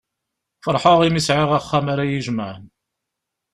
[0.63, 2.63] Ferḥeɣ imi sεiɣ axxam ara y-ijemεen.